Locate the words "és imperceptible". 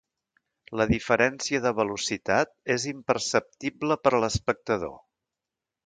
2.79-3.99